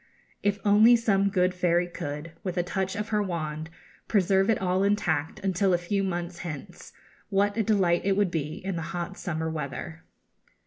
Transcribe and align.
If 0.41 0.57
only 0.65 0.95
some 0.95 1.29
good 1.29 1.53
fairy 1.53 1.87
could, 1.87 2.31
with 2.43 2.57
a 2.57 2.63
touch 2.63 2.95
of 2.95 3.09
her 3.09 3.21
wand, 3.21 3.69
preserve 4.07 4.49
it 4.49 4.57
all 4.59 4.81
intact 4.81 5.37
until 5.41 5.75
a 5.75 5.77
few 5.77 6.03
months 6.03 6.39
hence, 6.39 6.91
what 7.29 7.55
a 7.55 7.61
delight 7.61 8.01
it 8.03 8.17
would 8.17 8.31
be 8.31 8.53
in 8.65 8.77
the 8.77 8.81
hot 8.97 9.15
summer 9.15 9.47
weather! 9.47 10.01